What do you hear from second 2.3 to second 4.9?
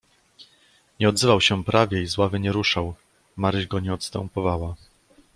nie ruszał, Maryś go nie odstępowała."